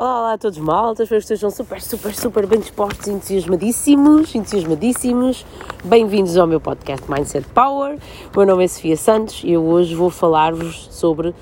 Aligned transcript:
Olá, 0.00 0.20
olá 0.20 0.32
a 0.34 0.38
todos 0.38 0.58
malta, 0.58 1.02
espero 1.02 1.18
que 1.18 1.24
estejam 1.24 1.50
super, 1.50 1.82
super, 1.82 2.14
super 2.14 2.46
bem 2.46 2.60
dispostos, 2.60 3.08
entusiasmadíssimos, 3.08 4.32
entusiasmadíssimos. 4.32 5.44
Bem-vindos 5.84 6.36
ao 6.36 6.46
meu 6.46 6.60
podcast 6.60 7.10
Mindset 7.10 7.44
Power. 7.48 7.98
O 8.32 8.38
meu 8.38 8.46
nome 8.46 8.62
é 8.62 8.68
Sofia 8.68 8.96
Santos 8.96 9.42
e 9.42 9.50
eu 9.50 9.64
hoje 9.64 9.96
vou 9.96 10.08
falar-vos 10.08 10.86
sobre 10.92 11.34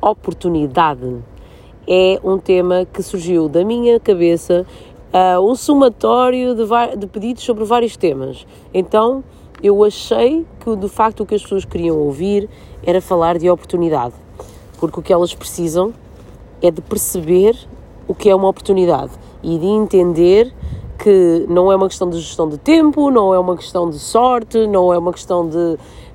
oportunidade. 0.00 1.24
É 1.88 2.20
um 2.22 2.38
tema 2.38 2.86
que 2.86 3.02
surgiu 3.02 3.48
da 3.48 3.64
minha 3.64 3.98
cabeça, 3.98 4.64
uh, 5.12 5.40
um 5.40 5.56
somatório 5.56 6.54
de, 6.54 6.62
de 6.96 7.08
pedidos 7.08 7.42
sobre 7.42 7.64
vários 7.64 7.96
temas. 7.96 8.46
Então, 8.72 9.24
eu 9.60 9.82
achei 9.82 10.46
que 10.60 10.76
de 10.76 10.88
facto 10.88 11.24
o 11.24 11.26
que 11.26 11.34
as 11.34 11.42
pessoas 11.42 11.64
queriam 11.64 11.98
ouvir 11.98 12.48
era 12.84 13.00
falar 13.00 13.38
de 13.38 13.50
oportunidade, 13.50 14.14
porque 14.78 15.00
o 15.00 15.02
que 15.02 15.12
elas 15.12 15.34
precisam 15.34 15.92
é 16.62 16.70
de 16.70 16.80
perceber 16.80 17.56
o 18.06 18.14
que 18.14 18.28
é 18.28 18.34
uma 18.34 18.48
oportunidade 18.48 19.12
e 19.42 19.58
de 19.58 19.66
entender 19.66 20.52
que 20.98 21.44
não 21.48 21.70
é 21.70 21.76
uma 21.76 21.88
questão 21.88 22.08
de 22.08 22.18
gestão 22.18 22.48
de 22.48 22.58
tempo, 22.58 23.10
não 23.10 23.34
é 23.34 23.38
uma 23.38 23.56
questão 23.56 23.90
de 23.90 23.98
sorte, 23.98 24.66
não 24.66 24.92
é 24.92 24.98
uma 24.98 25.12
questão 25.12 25.48
de 25.48 25.56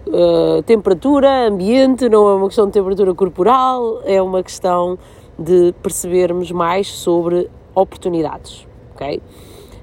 uh, 0.07 0.63
temperatura, 0.65 1.47
ambiente, 1.47 2.07
não 2.09 2.29
é 2.29 2.35
uma 2.35 2.47
questão 2.47 2.65
de 2.65 2.71
temperatura 2.71 3.13
corporal, 3.13 4.01
é 4.05 4.21
uma 4.21 4.41
questão 4.41 4.97
de 5.37 5.73
percebermos 5.81 6.51
mais 6.51 6.87
sobre 6.87 7.49
oportunidades, 7.75 8.67
ok? 8.93 9.21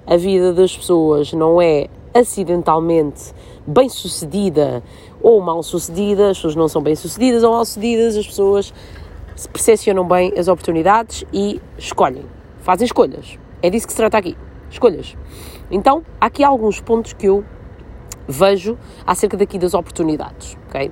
A 0.07 0.17
vida 0.17 0.53
das 0.53 0.77
pessoas 0.77 1.33
não 1.33 1.61
é 1.61 1.89
acidentalmente 2.15 3.33
bem 3.67 3.89
sucedida 3.89 4.83
ou 5.21 5.41
mal 5.41 5.63
sucedida, 5.63 6.31
as 6.31 6.39
pessoas 6.39 6.57
não 6.57 6.69
são 6.69 6.83
bem 6.83 6.95
sucedidas 6.95 7.43
ou 7.43 7.53
mal 7.53 7.65
sucedidas, 7.65 8.17
as 8.17 8.27
pessoas 8.27 8.73
percepcionam 9.47 10.07
bem 10.07 10.33
as 10.39 10.49
oportunidades 10.49 11.25
e 11.33 11.61
escolhem. 11.77 12.25
Fazem 12.61 12.87
escolhas. 12.87 13.39
É 13.61 13.69
disso 13.69 13.87
que 13.87 13.93
se 13.93 13.97
trata 13.99 14.17
aqui. 14.17 14.37
Escolhas. 14.71 15.17
Então, 15.71 16.03
há 16.21 16.27
aqui 16.27 16.43
alguns 16.43 16.81
pontos 16.81 17.13
que 17.13 17.27
eu 17.27 17.45
vejo 18.27 18.79
acerca 19.07 19.37
daqui 19.37 19.59
das 19.59 19.75
oportunidades, 19.75 20.57
ok? 20.69 20.91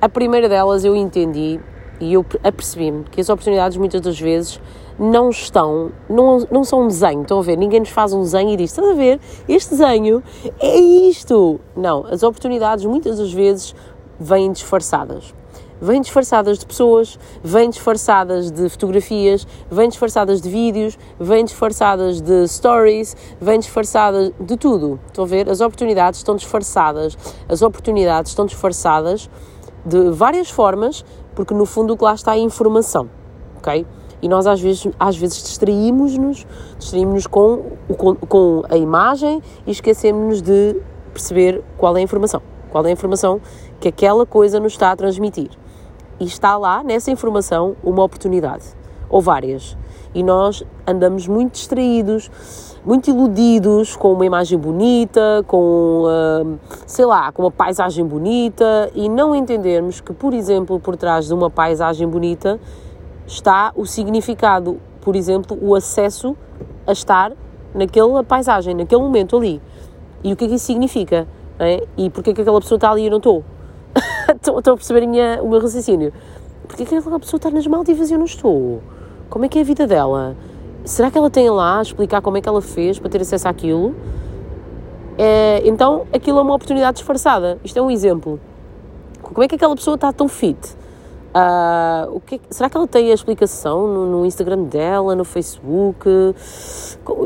A 0.00 0.08
primeira 0.08 0.48
delas 0.48 0.84
eu 0.84 0.96
entendi 0.96 1.60
e 2.00 2.12
eu 2.12 2.24
apercebi-me 2.42 3.04
que 3.04 3.20
as 3.20 3.28
oportunidades 3.28 3.76
muitas 3.76 4.00
das 4.00 4.18
vezes 4.18 4.60
não 4.98 5.30
estão, 5.30 5.92
não, 6.08 6.46
não 6.50 6.64
são 6.64 6.84
um 6.84 6.88
desenho, 6.88 7.22
estão 7.22 7.38
a 7.38 7.42
ver? 7.42 7.56
Ninguém 7.56 7.80
nos 7.80 7.90
faz 7.90 8.12
um 8.12 8.22
desenho 8.22 8.50
e 8.50 8.56
diz, 8.56 8.70
estás 8.70 8.88
a 8.88 8.94
ver? 8.94 9.20
Este 9.48 9.70
desenho 9.70 10.22
é 10.60 10.76
isto! 10.78 11.60
Não, 11.76 12.06
as 12.06 12.22
oportunidades 12.22 12.84
muitas 12.84 13.18
das 13.18 13.32
vezes 13.32 13.74
vêm 14.18 14.52
disfarçadas 14.52 15.34
vêm 15.80 16.00
disfarçadas 16.00 16.58
de 16.58 16.66
pessoas, 16.66 17.18
vêm 17.42 17.70
disfarçadas 17.70 18.50
de 18.50 18.68
fotografias, 18.68 19.46
vêm 19.70 19.88
disfarçadas 19.88 20.40
de 20.40 20.48
vídeos, 20.48 20.98
vêm 21.18 21.44
disfarçadas 21.44 22.20
de 22.20 22.48
stories, 22.48 23.16
vêm 23.40 23.58
disfarçadas 23.58 24.32
de 24.40 24.56
tudo. 24.56 24.98
Estão 25.06 25.24
a 25.24 25.26
ver? 25.26 25.48
As 25.48 25.60
oportunidades 25.60 26.20
estão 26.20 26.36
disfarçadas. 26.36 27.16
As 27.48 27.62
oportunidades 27.62 28.30
estão 28.32 28.46
disfarçadas 28.46 29.30
de 29.84 30.10
várias 30.10 30.50
formas, 30.50 31.04
porque 31.34 31.54
no 31.54 31.64
fundo 31.64 31.94
o 31.94 31.96
que 31.96 32.04
lá 32.04 32.14
está 32.14 32.36
é 32.36 32.40
informação, 32.40 33.08
ok? 33.56 33.86
E 34.20 34.28
nós 34.28 34.46
às 34.46 34.60
vezes, 34.60 34.88
às 34.98 35.16
vezes 35.16 35.42
distraímos-nos, 35.42 36.46
distraímos-nos 36.78 37.26
com, 37.26 37.72
com, 37.96 38.14
com 38.16 38.62
a 38.68 38.76
imagem 38.76 39.42
e 39.66 39.70
esquecemos-nos 39.70 40.42
de 40.42 40.80
perceber 41.12 41.62
qual 41.76 41.96
é 41.96 42.00
a 42.00 42.02
informação, 42.02 42.42
qual 42.70 42.84
é 42.84 42.88
a 42.88 42.92
informação 42.92 43.40
que 43.78 43.88
aquela 43.88 44.26
coisa 44.26 44.58
nos 44.58 44.72
está 44.72 44.90
a 44.90 44.96
transmitir 44.96 45.50
e 46.18 46.24
está 46.24 46.56
lá 46.56 46.82
nessa 46.82 47.10
informação 47.10 47.76
uma 47.82 48.02
oportunidade, 48.02 48.64
ou 49.08 49.20
várias. 49.20 49.76
E 50.14 50.22
nós 50.22 50.62
andamos 50.86 51.28
muito 51.28 51.54
distraídos, 51.54 52.30
muito 52.84 53.10
iludidos 53.10 53.96
com 53.96 54.12
uma 54.12 54.24
imagem 54.24 54.58
bonita, 54.58 55.44
com, 55.46 56.04
uh, 56.04 56.58
sei 56.86 57.04
lá, 57.04 57.30
com 57.32 57.42
uma 57.42 57.50
paisagem 57.50 58.06
bonita 58.06 58.90
e 58.94 59.08
não 59.08 59.34
entendermos 59.34 60.00
que, 60.00 60.12
por 60.12 60.32
exemplo, 60.32 60.80
por 60.80 60.96
trás 60.96 61.26
de 61.26 61.34
uma 61.34 61.50
paisagem 61.50 62.08
bonita 62.08 62.58
está 63.26 63.72
o 63.74 63.84
significado, 63.84 64.78
por 65.00 65.16
exemplo, 65.16 65.58
o 65.60 65.74
acesso 65.74 66.36
a 66.86 66.92
estar 66.92 67.32
naquela 67.74 68.22
paisagem, 68.22 68.74
naquele 68.74 69.02
momento 69.02 69.36
ali. 69.36 69.60
E 70.22 70.32
o 70.32 70.36
que 70.36 70.44
é 70.44 70.48
que 70.48 70.54
isso 70.54 70.66
significa? 70.66 71.26
É? 71.58 71.86
E 71.96 72.08
porque 72.08 72.30
é 72.30 72.34
que 72.34 72.40
aquela 72.40 72.60
pessoa 72.60 72.76
está 72.76 72.90
ali 72.90 73.02
e 73.02 73.06
eu 73.06 73.10
não 73.10 73.18
estou? 73.18 73.44
Estão 74.34 74.74
a 74.74 74.76
perceber 74.76 75.06
minha, 75.06 75.40
o 75.42 75.48
meu 75.48 75.60
raciocínio? 75.60 76.12
Porque 76.66 76.82
é 76.82 76.86
que 76.86 76.94
aquela 76.94 77.20
pessoa 77.20 77.38
está 77.38 77.50
nas 77.50 77.66
Maldivas 77.66 78.10
e 78.10 78.14
eu 78.14 78.18
não 78.18 78.26
estou? 78.26 78.82
Como 79.30 79.44
é 79.44 79.48
que 79.48 79.58
é 79.58 79.62
a 79.62 79.64
vida 79.64 79.86
dela? 79.86 80.36
Será 80.84 81.10
que 81.10 81.18
ela 81.18 81.30
tem 81.30 81.48
lá 81.50 81.78
a 81.78 81.82
explicar 81.82 82.20
como 82.20 82.36
é 82.36 82.40
que 82.40 82.48
ela 82.48 82.62
fez 82.62 82.98
para 82.98 83.10
ter 83.10 83.20
acesso 83.20 83.48
àquilo? 83.48 83.94
É, 85.18 85.62
então, 85.64 86.06
aquilo 86.12 86.38
é 86.38 86.42
uma 86.42 86.54
oportunidade 86.54 86.98
disfarçada. 86.98 87.58
Isto 87.64 87.78
é 87.78 87.82
um 87.82 87.90
exemplo. 87.90 88.40
Como 89.22 89.42
é 89.42 89.48
que 89.48 89.54
aquela 89.54 89.74
pessoa 89.74 89.94
está 89.94 90.12
tão 90.12 90.28
fit? 90.28 90.58
Uh, 91.36 92.18
que, 92.20 92.40
será 92.48 92.70
que 92.70 92.76
ela 92.76 92.86
tem 92.86 93.10
a 93.10 93.14
explicação 93.14 93.86
no, 93.86 94.06
no, 94.06 94.26
Instagram 94.26 94.62
dela, 94.64 95.14
no 95.14 95.24
Facebook? 95.24 96.08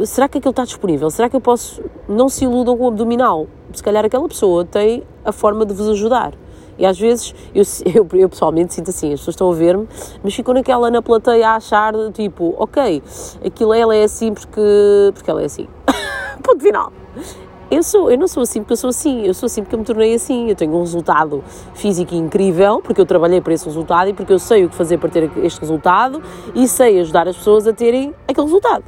Será 0.04 0.28
que 0.28 0.38
aquilo 0.38 0.50
está 0.50 0.64
disponível? 0.64 1.10
Será 1.10 1.28
que 1.28 1.36
eu 1.36 1.40
posso. 1.40 1.82
Não 2.08 2.28
se 2.28 2.44
iludam 2.44 2.76
com 2.76 2.84
o 2.84 2.88
abdominal. 2.88 3.46
Se 3.72 3.82
calhar 3.82 4.04
aquela 4.04 4.26
pessoa 4.26 4.64
tem 4.64 5.04
a 5.24 5.32
forma 5.32 5.64
de 5.64 5.74
vos 5.74 5.88
ajudar. 5.88 6.32
E 6.80 6.86
às 6.86 6.98
vezes 6.98 7.34
eu, 7.54 7.62
eu, 7.94 8.08
eu 8.18 8.28
pessoalmente 8.28 8.74
sinto 8.74 8.88
assim, 8.88 9.12
as 9.12 9.20
pessoas 9.20 9.34
estão 9.34 9.50
a 9.50 9.54
ver-me, 9.54 9.86
mas 10.24 10.34
ficam 10.34 10.54
naquela 10.54 10.90
na 10.90 11.02
plateia 11.02 11.50
a 11.50 11.56
achar 11.56 11.92
tipo, 12.12 12.54
ok, 12.58 13.02
aquilo 13.44 13.74
ela 13.74 13.94
é 13.94 14.04
assim 14.04 14.32
porque, 14.32 14.60
porque 15.14 15.30
ela 15.30 15.42
é 15.42 15.44
assim. 15.44 15.68
Ponto 16.42 16.60
final. 16.60 16.90
Eu, 17.70 17.84
sou, 17.84 18.10
eu 18.10 18.18
não 18.18 18.26
sou 18.26 18.42
assim 18.42 18.60
porque 18.60 18.72
eu 18.72 18.76
sou 18.76 18.90
assim, 18.90 19.24
eu 19.24 19.34
sou 19.34 19.46
assim 19.46 19.62
porque 19.62 19.76
eu 19.76 19.78
me 19.78 19.84
tornei 19.84 20.14
assim. 20.14 20.48
Eu 20.48 20.56
tenho 20.56 20.74
um 20.74 20.80
resultado 20.80 21.44
físico 21.74 22.14
incrível, 22.14 22.80
porque 22.82 23.00
eu 23.00 23.06
trabalhei 23.06 23.40
para 23.40 23.52
esse 23.52 23.64
resultado 23.64 24.08
e 24.08 24.12
porque 24.12 24.32
eu 24.32 24.40
sei 24.40 24.64
o 24.64 24.68
que 24.68 24.74
fazer 24.74 24.98
para 24.98 25.08
ter 25.08 25.30
este 25.44 25.60
resultado 25.60 26.20
e 26.52 26.66
sei 26.66 26.98
ajudar 26.98 27.28
as 27.28 27.36
pessoas 27.36 27.68
a 27.68 27.72
terem 27.72 28.12
aquele 28.26 28.46
resultado. 28.46 28.82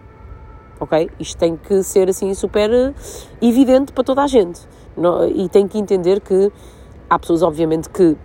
Ok? 0.80 1.10
Isto 1.20 1.38
tem 1.38 1.56
que 1.56 1.82
ser 1.84 2.08
assim 2.08 2.34
super 2.34 2.72
eh, 2.72 2.92
evidente 3.40 3.92
para 3.92 4.02
toda 4.02 4.22
a 4.22 4.26
gente. 4.26 4.60
E 5.36 5.48
tem 5.48 5.68
que 5.68 5.78
entender 5.78 6.20
que 6.20 6.50
há 7.12 7.18
pessoas, 7.18 7.42
obviamente, 7.42 7.90
que 7.90 8.16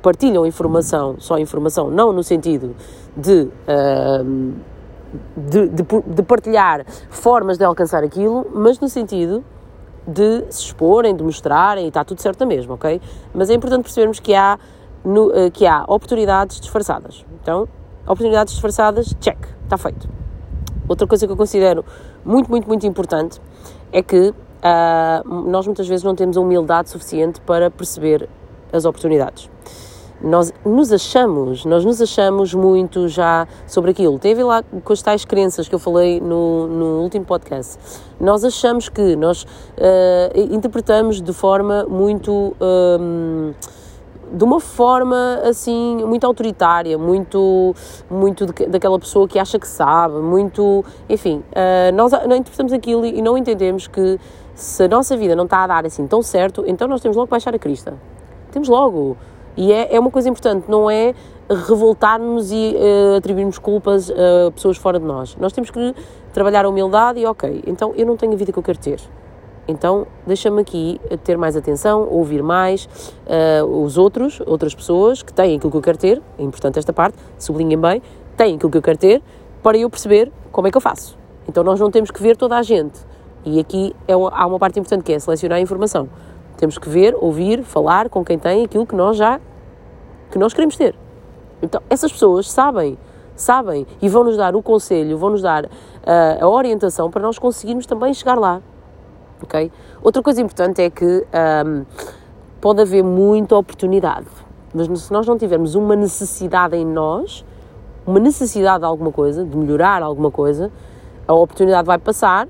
partilham 0.00 0.46
informação, 0.46 1.16
só 1.18 1.38
informação, 1.38 1.90
não 1.90 2.12
no 2.12 2.22
sentido 2.22 2.74
de, 3.16 3.50
uh, 3.66 4.54
de, 5.36 5.68
de, 5.68 5.82
de, 5.82 6.22
partilhar 6.22 6.84
formas 7.10 7.58
de 7.58 7.64
alcançar 7.64 8.04
aquilo, 8.04 8.46
mas 8.54 8.78
no 8.78 8.88
sentido 8.88 9.44
de 10.06 10.44
se 10.50 10.66
exporem, 10.66 11.16
de 11.16 11.22
mostrarem, 11.22 11.86
e 11.86 11.88
está 11.88 12.04
tudo 12.04 12.20
certo 12.20 12.46
mesmo, 12.46 12.74
ok? 12.74 13.00
Mas 13.32 13.50
é 13.50 13.54
importante 13.54 13.82
percebermos 13.82 14.20
que 14.20 14.34
há, 14.34 14.58
no, 15.04 15.28
uh, 15.28 15.50
que 15.52 15.66
há 15.66 15.82
oportunidades 15.82 16.60
disfarçadas. 16.60 17.24
Então, 17.42 17.68
oportunidades 18.04 18.54
disfarçadas, 18.54 19.14
check, 19.20 19.38
está 19.64 19.76
feito. 19.76 20.08
Outra 20.86 21.06
coisa 21.06 21.26
que 21.26 21.32
eu 21.32 21.36
considero 21.36 21.84
muito, 22.24 22.48
muito, 22.50 22.68
muito 22.68 22.86
importante 22.86 23.40
é 23.90 24.02
que 24.02 24.32
uh, 24.64 25.28
nós 25.48 25.66
muitas 25.66 25.86
vezes 25.86 26.02
não 26.02 26.14
temos 26.14 26.36
a 26.36 26.40
humildade 26.40 26.90
suficiente 26.90 27.40
para 27.40 27.70
perceber 27.70 28.28
as 28.72 28.84
oportunidades. 28.84 29.50
Nós 30.22 30.52
nos 30.64 30.90
achamos, 30.90 31.66
nós 31.66 31.84
nos 31.84 32.00
achamos 32.00 32.54
muito 32.54 33.08
já 33.08 33.46
sobre 33.66 33.90
aquilo. 33.90 34.16
Ver 34.16 34.42
lá 34.42 34.62
com 34.62 34.92
as 34.92 35.02
tais 35.02 35.24
crenças 35.24 35.68
que 35.68 35.74
eu 35.74 35.78
falei 35.78 36.18
no, 36.18 36.66
no 36.66 37.02
último 37.02 37.26
podcast. 37.26 37.78
Nós 38.18 38.42
achamos 38.42 38.88
que 38.88 39.16
nós 39.16 39.42
uh, 39.42 40.54
interpretamos 40.54 41.20
de 41.20 41.32
forma 41.32 41.84
muito. 41.84 42.56
Um, 42.58 43.52
de 44.32 44.44
uma 44.44 44.60
forma 44.60 45.40
assim 45.44 46.04
muito 46.04 46.24
autoritária, 46.24 46.96
muito 46.98 47.74
muito 48.10 48.46
de, 48.46 48.66
daquela 48.66 48.98
pessoa 48.98 49.26
que 49.28 49.38
acha 49.38 49.58
que 49.58 49.66
sabe, 49.66 50.16
muito, 50.16 50.84
enfim, 51.08 51.42
uh, 51.50 51.94
nós 51.94 52.12
não 52.12 52.36
interpretamos 52.36 52.72
aquilo 52.72 53.04
e 53.04 53.20
não 53.22 53.36
entendemos 53.36 53.86
que 53.86 54.18
se 54.54 54.84
a 54.84 54.88
nossa 54.88 55.16
vida 55.16 55.34
não 55.34 55.44
está 55.44 55.64
a 55.64 55.66
dar 55.66 55.86
assim 55.86 56.06
tão 56.06 56.22
certo, 56.22 56.64
então 56.66 56.86
nós 56.86 57.00
temos 57.00 57.16
logo 57.16 57.26
que 57.26 57.32
baixar 57.32 57.54
a 57.54 57.58
crista. 57.58 57.94
Temos 58.52 58.68
logo. 58.68 59.16
E 59.56 59.72
é, 59.72 59.94
é 59.94 60.00
uma 60.00 60.10
coisa 60.10 60.28
importante, 60.28 60.68
não 60.68 60.90
é 60.90 61.14
revoltar-nos 61.48 62.50
e 62.50 62.74
uh, 62.76 63.16
atribuirmos 63.16 63.58
culpas 63.58 64.10
a 64.10 64.50
pessoas 64.52 64.76
fora 64.76 64.98
de 64.98 65.04
nós. 65.04 65.36
Nós 65.36 65.52
temos 65.52 65.70
que 65.70 65.94
trabalhar 66.32 66.64
a 66.64 66.68
humildade 66.68 67.20
e, 67.20 67.26
ok, 67.26 67.62
então 67.66 67.92
eu 67.96 68.06
não 68.06 68.16
tenho 68.16 68.32
a 68.32 68.36
vida 68.36 68.52
que 68.52 68.58
eu 68.58 68.62
quero 68.62 68.78
ter. 68.78 69.00
Então, 69.66 70.06
deixa-me 70.26 70.60
aqui 70.60 71.00
ter 71.22 71.38
mais 71.38 71.56
atenção, 71.56 72.06
ouvir 72.10 72.42
mais 72.42 72.86
uh, 73.26 73.64
os 73.64 73.96
outros, 73.96 74.40
outras 74.46 74.74
pessoas 74.74 75.22
que 75.22 75.32
têm 75.32 75.56
aquilo 75.56 75.70
que 75.70 75.76
eu 75.78 75.82
quero 75.82 75.98
ter, 75.98 76.22
é 76.38 76.42
importante 76.42 76.78
esta 76.78 76.92
parte, 76.92 77.16
sublinhem 77.38 77.78
bem, 77.78 78.02
têm 78.36 78.56
aquilo 78.56 78.70
que 78.70 78.78
eu 78.78 78.82
quero 78.82 78.98
ter, 78.98 79.22
para 79.62 79.78
eu 79.78 79.88
perceber 79.88 80.30
como 80.52 80.68
é 80.68 80.70
que 80.70 80.76
eu 80.76 80.80
faço. 80.80 81.16
Então, 81.48 81.64
nós 81.64 81.80
não 81.80 81.90
temos 81.90 82.10
que 82.10 82.22
ver 82.22 82.36
toda 82.36 82.56
a 82.58 82.62
gente. 82.62 83.00
E 83.44 83.58
aqui 83.58 83.94
é 84.06 84.12
há 84.12 84.46
uma 84.46 84.58
parte 84.58 84.78
importante 84.78 85.02
que 85.02 85.12
é 85.12 85.18
selecionar 85.18 85.58
a 85.58 85.60
informação. 85.60 86.08
Temos 86.56 86.78
que 86.78 86.88
ver, 86.88 87.14
ouvir, 87.18 87.62
falar 87.62 88.08
com 88.08 88.24
quem 88.24 88.38
tem 88.38 88.64
aquilo 88.64 88.86
que 88.86 88.94
nós 88.94 89.16
já 89.16 89.40
que 90.30 90.38
nós 90.38 90.52
queremos 90.52 90.76
ter. 90.76 90.94
Então, 91.62 91.80
essas 91.88 92.10
pessoas 92.10 92.50
sabem, 92.50 92.98
sabem 93.36 93.86
e 94.02 94.08
vão 94.08 94.24
nos 94.24 94.36
dar 94.36 94.56
o 94.56 94.62
conselho, 94.62 95.16
vão 95.16 95.30
nos 95.30 95.42
dar 95.42 95.64
uh, 95.64 95.70
a 96.40 96.48
orientação 96.48 97.10
para 97.10 97.22
nós 97.22 97.38
conseguirmos 97.38 97.86
também 97.86 98.12
chegar 98.12 98.38
lá. 98.38 98.60
Ok? 99.42 99.70
Outra 100.02 100.22
coisa 100.22 100.40
importante 100.40 100.82
é 100.82 100.90
que 100.90 101.26
um, 101.66 101.84
pode 102.60 102.80
haver 102.80 103.02
muita 103.02 103.56
oportunidade, 103.56 104.26
mas 104.72 104.86
se 105.02 105.12
nós 105.12 105.26
não 105.26 105.36
tivermos 105.36 105.74
uma 105.74 105.94
necessidade 105.94 106.76
em 106.76 106.84
nós, 106.84 107.44
uma 108.06 108.18
necessidade 108.18 108.80
de 108.80 108.86
alguma 108.86 109.12
coisa, 109.12 109.44
de 109.44 109.56
melhorar 109.56 110.02
alguma 110.02 110.30
coisa, 110.30 110.70
a 111.26 111.34
oportunidade 111.34 111.86
vai 111.86 111.98
passar 111.98 112.48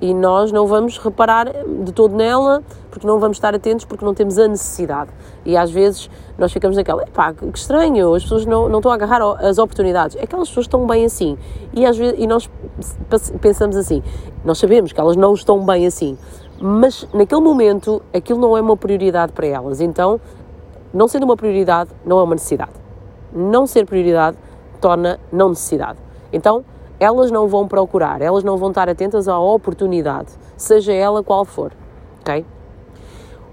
e 0.00 0.14
nós 0.14 0.50
não 0.50 0.66
vamos 0.66 0.98
reparar 0.98 1.46
de 1.84 1.92
todo 1.92 2.16
nela 2.16 2.62
porque 2.90 3.06
não 3.06 3.20
vamos 3.20 3.36
estar 3.36 3.54
atentos 3.54 3.84
porque 3.84 4.04
não 4.04 4.14
temos 4.14 4.38
a 4.38 4.48
necessidade. 4.48 5.10
E 5.44 5.56
às 5.56 5.70
vezes 5.70 6.10
nós 6.38 6.52
ficamos 6.52 6.76
naquela, 6.76 7.06
pá, 7.06 7.32
que 7.32 7.46
estranho, 7.54 8.14
as 8.14 8.22
pessoas 8.22 8.46
não, 8.46 8.68
não 8.68 8.78
estão 8.78 8.90
a 8.90 8.94
agarrar 8.94 9.22
as 9.40 9.58
oportunidades. 9.58 10.16
Aquelas 10.16 10.48
pessoas 10.48 10.66
estão 10.66 10.86
bem 10.86 11.04
assim. 11.04 11.36
E, 11.72 11.84
às 11.84 11.96
vezes, 11.96 12.18
e 12.18 12.26
nós 12.26 12.50
pensamos 13.40 13.76
assim, 13.76 14.02
nós 14.44 14.58
sabemos 14.58 14.92
que 14.92 15.00
elas 15.00 15.16
não 15.16 15.34
estão 15.34 15.64
bem 15.64 15.86
assim, 15.86 16.16
mas 16.60 17.06
naquele 17.12 17.40
momento 17.40 18.02
aquilo 18.12 18.40
não 18.40 18.56
é 18.56 18.60
uma 18.60 18.76
prioridade 18.76 19.32
para 19.32 19.46
elas. 19.46 19.80
Então, 19.80 20.20
não 20.92 21.06
sendo 21.06 21.24
uma 21.24 21.36
prioridade, 21.36 21.90
não 22.04 22.18
é 22.18 22.22
uma 22.22 22.34
necessidade. 22.34 22.72
Não 23.32 23.66
ser 23.66 23.86
prioridade 23.86 24.36
torna 24.80 25.20
não 25.30 25.50
necessidade. 25.50 25.98
Então, 26.32 26.64
elas 27.00 27.30
não 27.30 27.48
vão 27.48 27.66
procurar, 27.66 28.20
elas 28.20 28.44
não 28.44 28.58
vão 28.58 28.68
estar 28.68 28.88
atentas 28.88 29.26
à 29.26 29.38
oportunidade, 29.38 30.28
seja 30.56 30.92
ela 30.92 31.24
qual 31.24 31.46
for, 31.46 31.72
ok? 32.20 32.44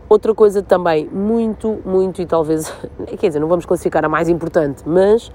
Outra 0.10 0.36
coisa 0.36 0.62
também 0.62 1.08
muito, 1.08 1.80
muito 1.86 2.22
e 2.22 2.26
talvez, 2.26 2.72
quer 3.18 3.28
dizer, 3.28 3.40
não 3.40 3.48
vamos 3.48 3.66
classificar 3.66 4.04
a 4.04 4.10
mais 4.10 4.28
importante, 4.28 4.84
mas 4.86 5.32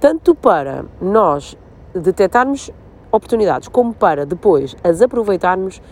tanto 0.00 0.34
para 0.34 0.86
nós 1.00 1.56
detectarmos 1.94 2.70
oportunidades 3.12 3.68
como 3.68 3.92
para 3.92 4.24
depois 4.24 4.74
as 4.82 5.02
aproveitarmos, 5.02 5.82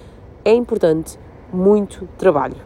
é 0.44 0.54
importante 0.54 1.18
muito 1.52 2.08
trabalho. 2.16 2.56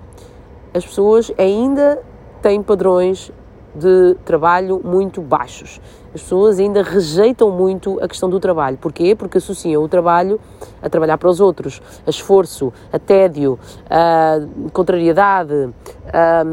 As 0.74 0.84
pessoas 0.84 1.32
ainda 1.36 2.00
têm 2.40 2.62
padrões 2.62 3.32
de 3.74 4.16
trabalho 4.24 4.80
muito 4.84 5.20
baixos. 5.20 5.80
As 6.14 6.20
pessoas 6.20 6.58
ainda 6.58 6.82
rejeitam 6.82 7.50
muito 7.50 7.98
a 8.02 8.08
questão 8.08 8.28
do 8.28 8.38
trabalho. 8.38 8.76
Porquê? 8.76 9.14
Porque 9.14 9.38
associam 9.38 9.82
o 9.82 9.88
trabalho 9.88 10.38
a 10.82 10.88
trabalhar 10.88 11.16
para 11.16 11.28
os 11.28 11.40
outros, 11.40 11.80
a 12.06 12.10
esforço, 12.10 12.72
a 12.92 12.98
tédio, 12.98 13.58
a 13.88 14.40
contrariedade. 14.72 15.70
A, 16.12 16.44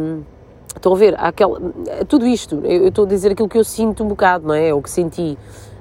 estão 0.76 0.94
a 0.94 0.96
ver? 0.96 1.16
Aquela, 1.18 1.60
tudo 2.08 2.26
isto, 2.26 2.62
eu 2.64 2.88
estou 2.88 3.06
a 3.06 3.08
dizer 3.08 3.32
aquilo 3.32 3.50
que 3.50 3.58
eu 3.58 3.64
sinto 3.64 4.04
um 4.04 4.08
bocado, 4.08 4.48
não 4.48 4.54
é? 4.54 4.70
é 4.70 4.74
o 4.74 4.82
que 4.82 4.90
senti. 4.90 5.38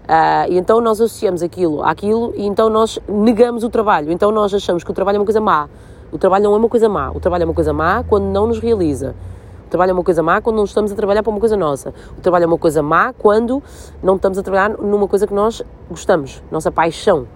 Uh, 0.08 0.50
e 0.50 0.58
então 0.58 0.81
nós 0.81 0.99
associamos 1.00 1.43
aquilo 1.43 1.82
àquilo 1.82 2.32
e 2.35 2.46
então 2.46 2.70
nós 2.70 2.99
negamos 3.06 3.62
o 3.62 3.69
trabalho. 3.69 4.11
Então 4.11 4.32
nós 4.32 4.52
achamos 4.55 4.82
que 4.82 4.90
o 4.90 4.94
trabalho 4.94 5.17
é 5.17 5.19
uma 5.20 5.26
coisa 5.26 5.40
má. 5.40 5.69
O 6.11 6.17
trabalho 6.17 6.44
não 6.44 6.55
é 6.55 6.56
uma 6.56 6.69
coisa 6.69 6.88
má. 6.88 7.11
O 7.11 7.20
trabalho 7.20 7.43
é 7.43 7.44
uma 7.44 7.55
coisa 7.55 7.73
má 7.73 8.02
quando 8.02 8.25
não 8.25 8.46
nos 8.46 8.58
realiza. 8.58 9.14
O 9.69 9.70
trabalho 9.70 9.91
é 9.91 9.93
uma 9.93 10.03
coisa 10.03 10.23
má 10.23 10.41
quando 10.41 10.56
não 10.56 10.65
estamos 10.65 10.91
a 10.91 10.94
trabalhar 10.94 11.23
para 11.23 11.31
uma 11.31 11.38
coisa 11.38 11.55
nossa. 11.55 11.93
O 12.17 12.23
trabalho 12.23 12.44
é 12.44 12.47
uma 12.47 12.56
coisa 12.56 12.82
má 12.82 13.12
quando 13.12 13.62
não 14.03 14.17
estamos 14.17 14.38
a 14.38 14.43
trabalhar 14.43 14.70
numa 14.70 15.06
coisa 15.06 15.26
que 15.26 15.35
nós 15.35 15.62
gostamos, 15.91 16.43
nossa 16.50 16.73
paixão. 16.73 17.29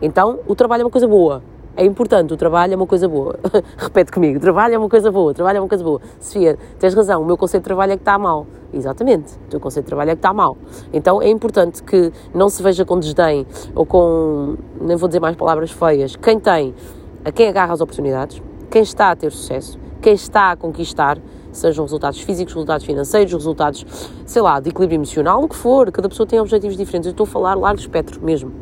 Então, 0.00 0.40
o 0.46 0.54
trabalho 0.54 0.80
é 0.80 0.84
uma 0.86 0.90
coisa 0.90 1.06
boa. 1.06 1.42
É 1.76 1.84
importante, 1.84 2.32
o 2.32 2.38
trabalho 2.38 2.72
é 2.72 2.76
uma 2.76 2.86
coisa 2.86 3.06
boa. 3.06 3.38
Repete 3.76 4.10
comigo, 4.10 4.40
trabalho 4.40 4.74
é 4.74 4.78
uma 4.78 4.88
coisa 4.88 5.12
boa, 5.12 5.34
trabalho 5.34 5.58
é 5.58 5.60
uma 5.60 5.68
coisa 5.68 5.84
boa. 5.84 6.00
Sofia, 6.18 6.56
tens 6.78 6.94
razão, 6.94 7.20
o 7.20 7.26
meu 7.26 7.36
conceito 7.36 7.64
de 7.64 7.66
trabalho 7.66 7.92
é 7.92 7.96
que 7.96 8.00
está 8.02 8.18
mal. 8.18 8.46
Exatamente, 8.72 9.34
o 9.34 9.50
teu 9.50 9.60
conceito 9.60 9.84
de 9.84 9.88
trabalho 9.88 10.10
é 10.10 10.14
que 10.14 10.20
está 10.20 10.32
mal. 10.32 10.56
Então 10.90 11.20
é 11.20 11.28
importante 11.28 11.82
que 11.82 12.10
não 12.32 12.48
se 12.48 12.62
veja 12.62 12.86
com 12.86 12.98
desdém 12.98 13.46
ou 13.74 13.84
com, 13.84 14.56
nem 14.80 14.96
vou 14.96 15.06
dizer 15.06 15.20
mais 15.20 15.36
palavras 15.36 15.70
feias, 15.70 16.16
quem 16.16 16.40
tem, 16.40 16.74
a 17.22 17.30
quem 17.30 17.46
agarra 17.46 17.74
as 17.74 17.82
oportunidades, 17.82 18.40
quem 18.70 18.82
está 18.82 19.10
a 19.10 19.16
ter 19.16 19.30
sucesso, 19.30 19.78
quem 20.00 20.14
está 20.14 20.52
a 20.52 20.56
conquistar, 20.56 21.18
sejam 21.56 21.84
resultados 21.84 22.20
físicos, 22.20 22.52
resultados 22.54 22.84
financeiros, 22.84 23.32
resultados, 23.32 23.84
sei 24.26 24.42
lá, 24.42 24.60
de 24.60 24.70
equilíbrio 24.70 24.96
emocional, 24.96 25.42
o 25.42 25.48
que 25.48 25.56
for, 25.56 25.90
cada 25.90 26.08
pessoa 26.08 26.26
tem 26.26 26.38
objetivos 26.40 26.76
diferentes. 26.76 27.06
Eu 27.06 27.12
estou 27.12 27.24
a 27.24 27.26
falar 27.26 27.54
largo 27.54 27.80
espectro 27.80 28.20
mesmo. 28.22 28.52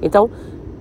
Então, 0.00 0.30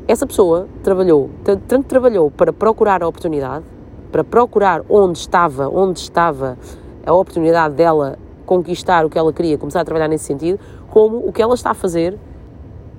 essa 0.08 0.28
pessoa 0.28 0.68
trabalhou, 0.84 1.30
tanto 1.68 1.88
trabalhou 1.88 2.30
para 2.30 2.52
procurar 2.52 3.02
a 3.02 3.08
oportunidade, 3.08 3.64
para 4.12 4.24
procurar 4.24 4.84
onde 4.90 5.18
estava, 5.18 5.68
onde 5.70 6.00
estava 6.00 6.58
a 7.06 7.14
oportunidade 7.14 7.76
dela 7.76 8.18
conquistar 8.46 9.06
o 9.06 9.10
que 9.10 9.18
ela 9.18 9.32
queria, 9.32 9.58
começar 9.58 9.82
a 9.82 9.86
trabalhar 9.86 10.08
nesse 10.08 10.26
sentido, 10.26 10.60
como 10.90 11.18
o 11.26 11.32
que 11.32 11.42
ela 11.42 11.56
está 11.56 11.72
a 11.72 11.74
fazer 11.74 12.20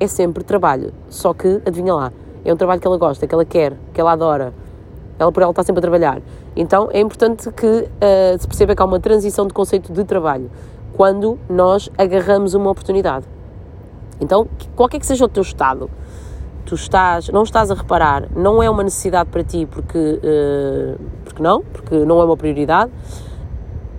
é 0.01 0.07
sempre 0.07 0.43
trabalho. 0.43 0.93
Só 1.09 1.33
que, 1.35 1.61
adivinha 1.67 1.95
lá, 1.95 2.13
é 2.45 2.53
um 2.53 2.57
trabalho 2.57 2.81
que 2.81 2.87
ela 2.87 2.97
gosta, 2.97 3.27
que 3.27 3.35
ela 3.35 3.45
quer, 3.45 3.75
que 3.93 4.01
ela 4.01 4.13
adora. 4.13 4.53
Ela 5.19 5.31
por 5.31 5.43
ela 5.43 5.51
está 5.53 5.63
sempre 5.63 5.79
a 5.79 5.83
trabalhar. 5.83 6.21
Então 6.57 6.89
é 6.93 7.01
importante 7.01 7.51
que 7.51 7.67
uh, 7.67 8.39
se 8.39 8.47
perceba 8.47 8.75
que 8.75 8.83
há 8.83 8.85
uma 8.85 9.01
transição 9.01 9.47
de 9.47 9.53
conceito 9.53 9.93
de 9.93 10.05
trabalho 10.05 10.51
quando 10.95 11.39
nós 11.49 11.91
agarramos 11.99 12.55
uma 12.55 12.71
oportunidade. 12.71 13.27
Então, 14.21 14.47
qualquer 14.77 15.01
que 15.01 15.07
seja 15.07 15.25
o 15.25 15.29
teu 15.29 15.43
estado, 15.43 15.91
tu 16.65 16.75
estás, 16.77 17.29
não 17.29 17.43
estás 17.43 17.71
a 17.71 17.75
reparar, 17.75 18.29
não 18.35 18.63
é 18.63 18.71
uma 18.71 18.83
necessidade 18.83 19.29
para 19.29 19.43
ti 19.43 19.67
porque, 19.67 19.99
uh, 19.99 21.01
porque 21.25 21.43
não, 21.43 21.63
porque 21.63 21.97
não 22.05 22.21
é 22.21 22.25
uma 22.25 22.37
prioridade, 22.37 22.93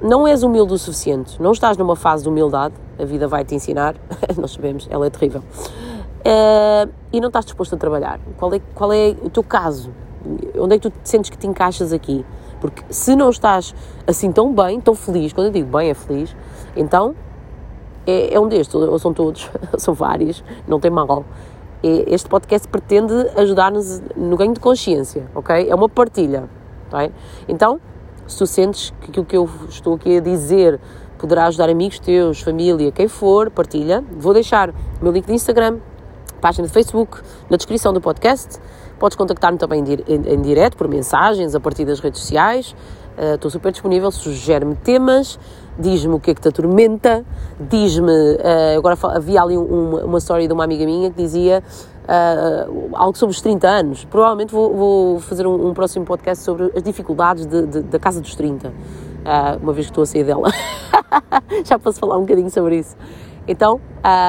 não 0.02 0.28
és 0.28 0.42
humilde 0.42 0.74
o 0.74 0.78
suficiente, 0.78 1.42
não 1.42 1.52
estás 1.52 1.78
numa 1.78 1.96
fase 1.96 2.24
de 2.24 2.30
humildade, 2.30 2.74
a 2.98 3.04
vida 3.04 3.28
vai 3.28 3.44
te 3.44 3.54
ensinar, 3.56 3.96
nós 4.38 4.52
sabemos, 4.52 4.88
ela 4.90 5.06
é 5.06 5.10
terrível, 5.10 5.42
uh, 5.42 6.90
e 7.12 7.20
não 7.20 7.28
estás 7.28 7.46
disposto 7.46 7.76
a 7.76 7.78
trabalhar. 7.78 8.20
Qual 8.38 8.54
é, 8.54 8.62
qual 8.74 8.94
é 8.94 9.16
o 9.22 9.30
teu 9.30 9.44
caso? 9.44 9.92
Onde 10.58 10.76
é 10.76 10.80
que 10.80 10.90
tu 10.90 10.94
sentes 11.04 11.30
que 11.30 11.38
te 11.38 11.46
encaixas 11.46 11.94
aqui? 11.94 12.26
Porque 12.66 12.84
se 12.90 13.16
não 13.16 13.30
estás 13.30 13.76
assim 14.08 14.32
tão 14.32 14.54
bem, 14.54 14.82
tão 14.82 14.96
feliz, 14.96 15.34
quando 15.34 15.48
eu 15.48 15.54
digo 15.54 15.78
bem 15.78 15.90
é 15.90 15.94
feliz, 15.94 16.36
então 16.76 17.16
é, 18.08 18.34
é 18.34 18.40
um 18.40 18.48
destes, 18.48 18.74
ou 18.74 18.98
são 18.98 19.14
todos, 19.14 19.50
são 19.78 19.94
vários, 19.94 20.44
não 20.68 20.80
tem 20.80 20.90
mal. 20.90 21.24
Este 21.84 22.28
podcast 22.28 22.68
pretende 22.68 23.14
ajudar-nos 23.38 24.02
no 24.16 24.36
ganho 24.36 24.54
de 24.54 24.60
consciência, 24.60 25.28
ok? 25.36 25.70
É 25.70 25.76
uma 25.76 25.88
partilha, 25.88 26.50
tá? 26.90 27.08
Então, 27.48 27.80
se 28.26 28.40
tu 28.40 28.48
sentes 28.48 28.92
que 29.02 29.12
aquilo 29.12 29.26
que 29.26 29.38
eu 29.38 29.48
estou 29.70 29.94
aqui 29.94 30.18
a 30.18 30.20
dizer 30.20 30.80
poderá 31.20 31.46
ajudar 31.46 31.70
amigos 31.70 32.00
teus, 32.00 32.42
família, 32.42 32.92
quem 32.92 33.08
for, 33.08 33.52
partilha. 33.52 34.04
Vou 34.12 34.34
deixar 34.34 34.70
o 34.70 34.74
meu 35.04 35.12
link 35.12 35.26
de 35.26 35.34
Instagram, 35.34 35.78
página 36.42 36.68
de 36.68 36.74
Facebook, 36.74 37.22
na 37.50 37.58
descrição 37.58 37.94
do 37.94 38.02
podcast. 38.02 38.60
Podes 39.00 39.18
contactar-me 39.18 39.58
também 39.58 39.84
em, 40.08 40.34
em, 40.34 40.42
direto, 40.42 40.78
por 40.78 40.88
mensagens, 40.88 41.54
a 41.54 41.60
partir 41.60 41.86
das 41.86 42.00
redes 42.00 42.22
sociais. 42.22 42.76
Uh, 43.18 43.36
estou 43.36 43.50
super 43.50 43.72
disponível, 43.72 44.12
sugere-me 44.12 44.76
temas, 44.76 45.40
diz-me 45.80 46.16
o 46.16 46.20
que 46.20 46.32
é 46.32 46.36
que 46.36 46.42
te 46.42 46.50
atormenta, 46.50 47.26
diz-me. 47.60 48.12
Uh, 48.12 48.78
agora 48.78 48.98
havia 49.16 49.42
ali 49.42 49.58
um, 49.58 50.06
uma 50.06 50.18
história 50.18 50.46
de 50.46 50.54
uma 50.54 50.66
amiga 50.66 50.86
minha 50.86 51.10
que 51.10 51.16
dizia 51.16 51.64
uh, 52.04 52.90
algo 52.94 53.18
sobre 53.18 53.34
os 53.34 53.42
30 53.42 53.68
anos. 53.68 54.06
Provavelmente 54.06 54.54
vou, 54.54 54.74
vou 54.74 55.20
fazer 55.20 55.48
um, 55.48 55.70
um, 55.70 55.74
próximo 55.74 56.06
podcast 56.06 56.44
sobre 56.44 56.72
as 56.76 56.84
dificuldades 56.84 57.46
de, 57.46 57.66
de, 57.68 57.82
da 57.82 58.00
casa 58.00 58.20
dos 58.20 58.36
30, 58.36 58.74
uma 59.62 59.72
vez 59.72 59.88
que 59.88 59.92
estou 59.92 60.04
a 60.04 60.06
sair 60.06 60.24
dela. 60.26 60.50
Já 61.64 61.80
posso 61.80 62.00
falar 62.00 62.18
um 62.18 62.22
bocadinho 62.22 62.50
sobre 62.50 62.80
isso. 62.80 62.98
Então, 63.48 63.80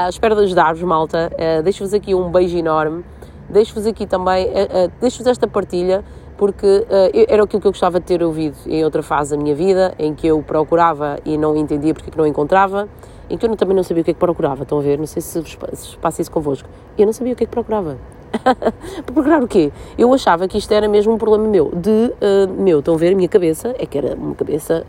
espero 0.09 0.39
ajudar-vos, 0.39 0.83
malta. 0.83 1.31
Deixo-vos 1.65 1.93
aqui 1.93 2.15
um 2.15 2.31
beijo 2.31 2.57
enorme 2.57 3.05
deixo-vos 3.49 3.87
aqui 3.87 4.07
também, 4.07 4.47
uh, 4.47 4.51
uh, 4.51 4.93
deixo-vos 5.01 5.27
esta 5.27 5.47
partilha, 5.47 6.05
porque 6.37 6.67
uh, 6.67 7.27
era 7.29 7.43
aquilo 7.45 7.61
que 7.61 7.67
eu 7.67 7.73
gostava 7.73 7.99
de 7.99 8.07
ter 8.07 8.23
ouvido 8.23 8.57
em 8.67 8.85
outra 8.85 9.03
fase 9.03 9.37
da 9.37 9.43
minha 9.43 9.55
vida, 9.55 9.95
em 9.99 10.15
que 10.15 10.27
eu 10.27 10.43
procurava 10.43 11.19
e 11.25 11.39
não 11.39 11.57
entendia 11.57 11.95
porque 11.95 12.11
é 12.11 12.13
que 12.13 12.19
não 12.19 12.27
encontrava, 12.27 12.89
em 13.29 13.37
que 13.37 13.47
eu 13.47 13.57
também 13.57 13.75
não 13.75 13.83
sabia 13.83 14.03
o 14.03 14.05
que 14.05 14.11
é 14.11 14.15
que 14.15 14.21
procurava, 14.21 14.63
estão 14.63 14.79
a 14.79 14.83
ver? 14.83 14.99
Não 14.99 15.07
sei 15.07 15.23
se, 15.23 15.43
se 15.73 15.97
passa 15.99 16.23
isso 16.23 16.31
convosco. 16.31 16.69
Eu 16.97 17.07
não 17.07 17.13
sabia 17.13 17.33
o 17.33 17.37
que 17.37 17.45
é 17.45 17.47
que 17.47 17.53
procurava. 17.53 17.97
Procurar 19.07 19.43
o 19.43 19.49
quê? 19.49 19.73
Eu 19.99 20.13
achava 20.13 20.47
que 20.49 20.59
isto 20.59 20.73
era 20.73 20.89
mesmo 20.89 21.13
um 21.13 21.19
problema 21.19 21.47
meu, 21.49 21.71
de 21.75 21.91
uh, 21.91 22.63
meu, 22.63 22.79
estão 22.81 22.95
a 22.95 22.97
ver? 22.97 23.13
A 23.13 23.17
minha 23.17 23.29
cabeça 23.29 23.75
é 23.79 23.87
que 23.87 23.99
era 23.99 24.15
uma 24.15 24.35
cabeça 24.35 24.85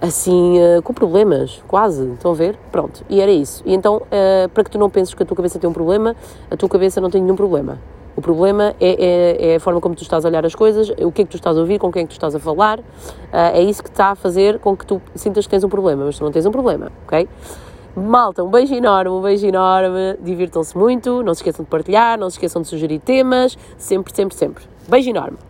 assim, 0.00 0.58
uh, 0.58 0.82
com 0.82 0.92
problemas, 0.92 1.62
quase, 1.68 2.10
estão 2.12 2.30
a 2.30 2.34
ver? 2.34 2.58
Pronto, 2.72 3.04
e 3.08 3.20
era 3.20 3.30
isso. 3.30 3.62
E 3.66 3.74
então, 3.74 3.96
uh, 3.96 4.48
para 4.50 4.64
que 4.64 4.70
tu 4.70 4.78
não 4.78 4.90
penses 4.90 5.14
que 5.14 5.22
a 5.22 5.26
tua 5.26 5.36
cabeça 5.36 5.58
tem 5.58 5.68
um 5.68 5.72
problema, 5.72 6.16
a 6.50 6.56
tua 6.56 6.68
cabeça 6.68 7.00
não 7.00 7.10
tem 7.10 7.22
nenhum 7.22 7.36
problema. 7.36 7.78
O 8.16 8.20
problema 8.20 8.74
é, 8.80 8.90
é, 8.90 9.52
é, 9.52 9.56
a 9.56 9.60
forma 9.60 9.80
como 9.80 9.94
tu 9.94 10.02
estás 10.02 10.24
a 10.24 10.28
olhar 10.28 10.44
as 10.44 10.54
coisas, 10.54 10.90
o 10.90 11.12
que 11.12 11.22
é 11.22 11.24
que 11.24 11.30
tu 11.30 11.36
estás 11.36 11.56
a 11.56 11.60
ouvir, 11.60 11.78
com 11.78 11.92
quem 11.92 12.02
é 12.02 12.04
que 12.04 12.10
tu 12.10 12.16
estás 12.16 12.34
a 12.34 12.40
falar, 12.40 12.80
é 13.32 13.62
isso 13.62 13.82
que 13.82 13.88
está 13.88 14.08
a 14.08 14.14
fazer 14.14 14.58
com 14.58 14.76
que 14.76 14.84
tu 14.84 15.00
sintas 15.14 15.46
que 15.46 15.50
tens 15.50 15.62
um 15.62 15.68
problema, 15.68 16.04
mas 16.04 16.18
tu 16.18 16.24
não 16.24 16.32
tens 16.32 16.44
um 16.44 16.50
problema, 16.50 16.90
ok? 17.06 17.28
Malta, 17.96 18.44
um 18.44 18.50
beijo 18.50 18.74
enorme, 18.74 19.10
um 19.10 19.20
beijo 19.20 19.46
enorme, 19.46 20.16
divirtam-se 20.22 20.78
muito, 20.78 21.22
não 21.24 21.34
se 21.34 21.40
esqueçam 21.40 21.64
de 21.64 21.70
partilhar, 21.70 22.18
não 22.18 22.30
se 22.30 22.36
esqueçam 22.36 22.62
de 22.62 22.68
sugerir 22.68 23.00
temas, 23.00 23.58
sempre, 23.76 24.14
sempre, 24.14 24.36
sempre. 24.36 24.64
Beijo 24.88 25.10
enorme! 25.10 25.49